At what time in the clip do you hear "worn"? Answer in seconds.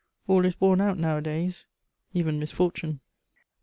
0.59-0.81